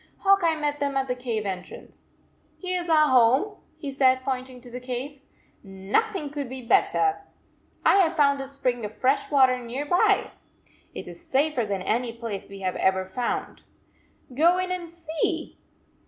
Hawk 0.21 0.39
Eye 0.43 0.55
met 0.59 0.79
them 0.79 0.97
at 0.97 1.07
the 1.07 1.13
cave 1.13 1.45
entrance. 1.45 2.07
Here 2.57 2.79
s 2.79 2.89
our 2.89 3.09
home, 3.09 3.57
he 3.77 3.91
said, 3.91 4.23
point 4.23 4.49
ing 4.49 4.59
to 4.61 4.71
the 4.71 4.79
cave." 4.79 5.21
Nothing 5.93 6.31
could 6.31 6.49
be 6.49 6.63
better. 6.63 7.21
I 7.85 7.97
have 7.97 8.15
found 8.15 8.41
a 8.41 8.47
spring 8.47 8.83
of 8.83 8.95
fresh 8.97 9.29
water 9.29 9.59
near 9.59 9.87
123 9.87 9.89
by! 9.91 10.79
It 10.99 11.07
is 11.07 11.23
safer 11.23 11.67
than 11.67 11.83
any 11.83 12.13
place 12.13 12.49
we 12.49 12.61
have 12.61 12.75
ever 12.77 13.05
found. 13.05 13.61
Go 14.33 14.57
in 14.57 14.71
and 14.71 14.91
see!" 14.91 15.59